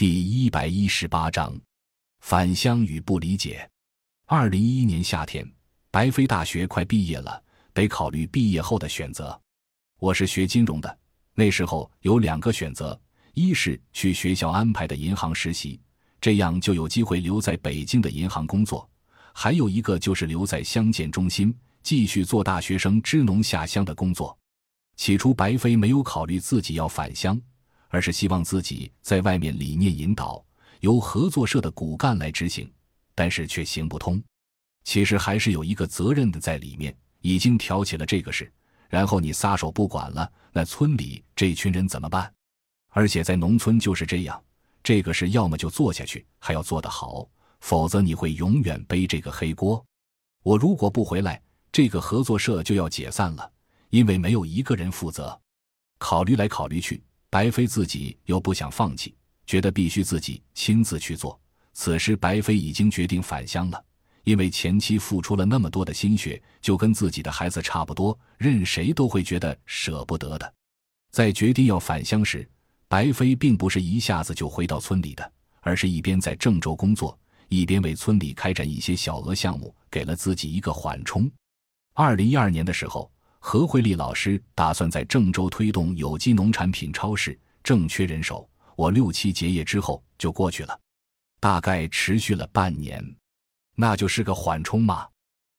[0.00, 1.54] 第一百一十八章，
[2.20, 3.68] 返乡与不理解。
[4.24, 5.46] 二零一一年夏天，
[5.90, 9.38] 白飞大学快毕业了，得考虑毕业后的选择。
[9.98, 10.98] 我是学金融的，
[11.34, 12.98] 那时候有两个选择：
[13.34, 15.78] 一是去学校安排的银行实习，
[16.18, 18.88] 这样就有机会留在北京的银行工作；
[19.34, 24.34] 还有一个就是留在乡建中心，继续做大学生支农下乡的工作。
[24.96, 27.38] 起初，白飞没有考虑自己要返乡。
[27.90, 30.42] 而是希望自己在外面理念引导，
[30.80, 32.72] 由合作社的骨干来执行，
[33.14, 34.22] 但是却行不通。
[34.84, 38.50] 其实还是有一个责任的在里面，已经挑起了这个事，
[38.88, 42.32] 然后你撒手不管了，那村里这群人怎么办？
[42.88, 44.42] 而且在农村就是这样，
[44.82, 47.28] 这个事要么就做下去，还要做得好，
[47.60, 49.84] 否则你会永远背这个黑锅。
[50.42, 53.52] 我如果不回来，这个合作社就要解散了，
[53.90, 55.38] 因为没有一个人负责。
[55.98, 57.02] 考虑来考虑去。
[57.30, 59.14] 白飞自己又不想放弃，
[59.46, 61.40] 觉得必须自己亲自去做。
[61.72, 63.80] 此时，白飞已经决定返乡了，
[64.24, 70.54] 因为前妻付出了那么多的心血，就跟自己的孩子差不多，任谁都会觉得舍不得的。
[71.12, 72.48] 在决定要返乡时，
[72.88, 77.16] 白飞并不是一下子就回到村里的，而是一边在郑州工作，
[77.48, 81.30] 一边为村里开展一些小额项目，给了自己一个缓冲。
[81.94, 83.08] 二零一二年的时候。
[83.42, 88.48] 何慧丽老师打算在郑州推动有机农产品超市，正缺人手。
[88.76, 90.78] 我六七结业之后就过去了，
[91.40, 93.02] 大概持续了半年，
[93.76, 95.08] 那就是个缓冲嘛。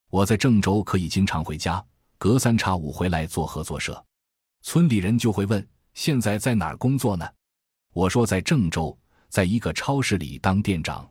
[0.10, 1.84] 我在郑州可以经常回家，
[2.18, 4.04] 隔三差五回来做合作社。
[4.62, 7.28] 村里人就会问：现在在哪儿工作呢？
[7.94, 11.08] 我说在郑州，在一个超市里当店长。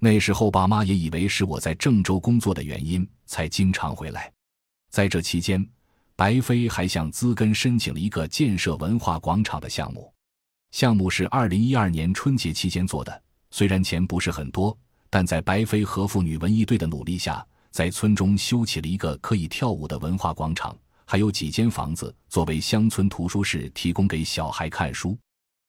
[0.00, 4.30] 那时候爸妈也以为是我在郑州工作的原因，才经常回来。
[4.90, 5.64] 在这期间。
[6.20, 10.12] 白飞还向资根申请了一个建设文化广场的项目，
[10.70, 13.22] 项目是二零一二年春节期间做的。
[13.50, 14.76] 虽然钱不是很多，
[15.08, 20.76] 但在白飞和妇女文艺队的努力下，在村中修起了一个可以跳舞的文化广场，
[21.06, 25.16] 还有几间房子作为乡村图书室，提供给小孩看书。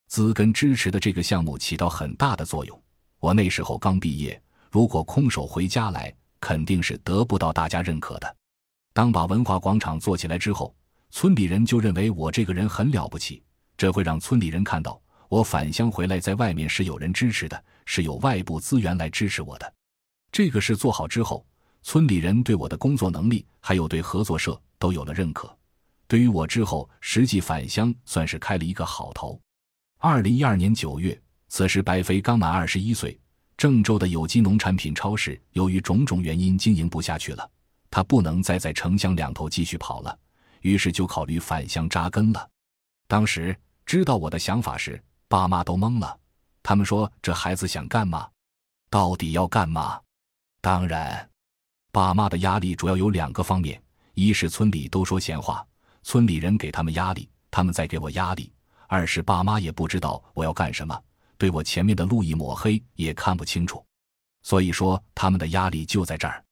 [0.09, 2.77] 资根支持的这个项目起到很大的作用。
[3.21, 4.37] 我那时候刚毕业，
[4.69, 8.35] 如果空手回家来，肯定是得不到大家认可的。
[8.93, 10.75] 当把文化广场做起来之后，
[11.09, 13.41] 村里人就认为我这个人很了不起，
[13.77, 19.73] 这会让村里人看到我返乡回来，在外面是有人支持的，是有外部资源来支持我的。
[20.31, 21.45] 这个事做好之后，
[21.83, 25.57] 村里人对我的工作能力还有对合作社都有了认可，
[26.07, 29.39] 对于我之后实际返乡算是开了一个好头。
[29.99, 33.17] 二零一二年九月，此时白飞刚满二十一岁，
[33.55, 37.49] 郑州的有机农产品超市由于种种原因经营不下去了。
[37.91, 40.17] 他不能再在城乡两头继续跑了，
[40.61, 42.49] 于是就考虑返乡扎根了。
[43.07, 46.17] 当时知道我的想法时，爸妈都懵了。
[46.63, 48.29] 他们说：“这孩子想干嘛？
[48.89, 49.99] 到底要干嘛？”
[50.61, 51.29] 当然，
[51.91, 53.81] 爸妈的压力主要有两个方面：
[54.13, 55.65] 一是村里都说闲话，
[56.03, 58.49] 村里人给他们压力，他们在给我压力；
[58.87, 60.97] 二是爸妈也不知道我要干什么，
[61.37, 63.83] 对我前面的路一抹黑，也看不清楚。
[64.43, 66.43] 所以说，他们的压力就在这儿。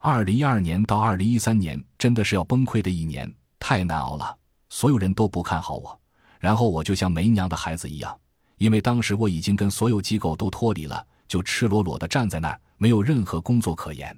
[0.00, 4.38] 二零一二年到二零一三年真的是要崩溃的一年，太难熬了。
[4.70, 6.00] 所有人都不看好我，
[6.38, 8.16] 然后我就像没娘的孩子一样，
[8.58, 14.16] 因为当时我已经跟所有机构都脱离了，就赤裸裸的站在那儿，没有任何工作可言。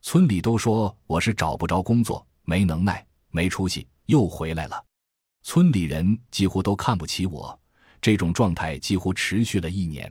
[0.00, 4.82] 村里都说我是找不着工作，没能耐，没出息，又回来了。
[5.42, 7.60] 村里人几乎都看不起我，
[8.00, 10.10] 这种状态几乎持续了一年。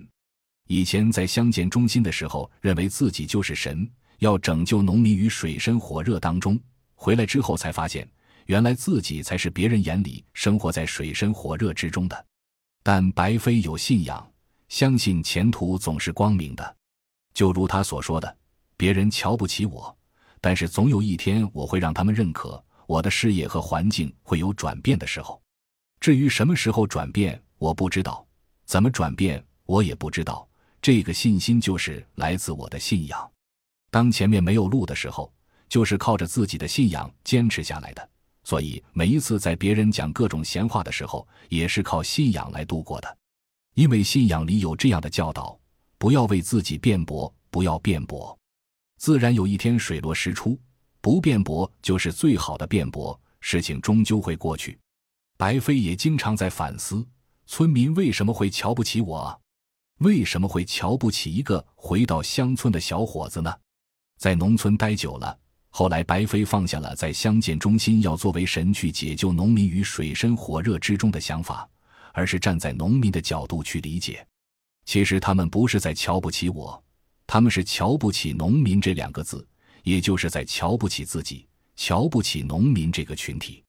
[0.67, 3.89] 以前在乡建中心的时候，认为自己就是神。
[4.19, 6.59] 要拯救农民于水深火热当中，
[6.95, 8.07] 回来之后才发现，
[8.45, 12.25] 原来自己才是别人眼里生活在水深火热之中的。
[12.83, 14.31] 但白飞有信仰，
[14.67, 16.75] 相信前途总是光明的。
[17.33, 18.37] 就如他所说的，
[18.75, 19.95] 别人瞧不起我，
[20.41, 25.41] 但是总有一天我会让他们认可我的事业和环境会有转变的时候。
[25.99, 28.25] 至于什么时候转变，我不知道；
[28.65, 30.47] 怎么转变，我也不知道。
[30.81, 33.31] 这个信心就是来自我的信仰。
[33.89, 35.31] 当前面没有路的时候，
[35.67, 38.09] 就是靠着自己的信仰坚持下来的。
[38.43, 43.17] 所以每一次在别人讲各种闲话的时候，也是靠信仰来度过的。
[43.75, 45.57] 因为信仰里有这样的教导：
[45.97, 48.37] 不要为自己辩驳，不要辩驳，
[48.97, 50.59] 自然有一天水落石出。
[51.01, 54.77] 不辩驳就是最好的辩驳，事情终究会过去。
[55.37, 57.07] 白飞也经常在反思：
[57.45, 59.41] 村民为什么会瞧不起我？
[59.99, 63.53] 为什么会瞧不起一个回到乡村的小伙子呢？
[64.19, 65.39] 在农村待久了，
[65.69, 71.65] 后来白飞放下了在乡建中心要作为神去解救农民于水深火热之中的想法，
[72.11, 74.27] 而是站在农民的角度去理解。
[74.83, 76.83] 其实他们不是在瞧不起我，
[77.25, 79.47] 他们是瞧不起“农民”这两个字，
[79.83, 83.63] 也就是在瞧不起自己，瞧不起农民这个群体，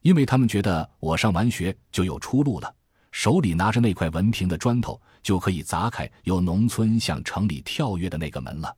[0.00, 2.74] 因为他们觉得我上完学就有出路了，
[3.12, 8.74] 手里拿着那块文凭的砖头就可以砸开由农村向城里跳跃的那个门了。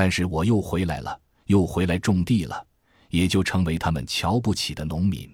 [0.00, 2.66] 但是我又回来了，又回来种地了，
[3.10, 5.30] 也就成为他们瞧不起的农民。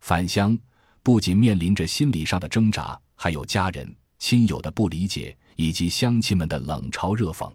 [0.00, 0.58] 返乡
[1.04, 3.94] 不仅面临着心理上的挣扎，还有家人。
[4.18, 7.48] 亲友的不理解，以及乡亲们的冷嘲热讽，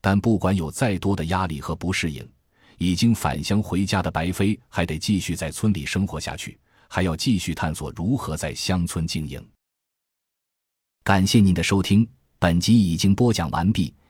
[0.00, 2.26] 但不管有再多的压力和不适应，
[2.78, 6.58] 已经返乡回家的白飞还得继续在村里生活下去，
[6.88, 9.46] 还要继续探索如何在乡村经营。
[11.02, 12.08] 感谢您的收听，
[12.38, 13.92] 本集已经播讲完毕。